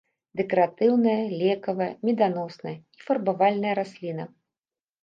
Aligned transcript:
Дэкаратыўная, 0.39 1.17
лекавая, 1.43 1.91
меданосная 2.09 2.77
і 2.79 2.99
фарбавальная 3.07 3.73
расліна. 3.83 4.23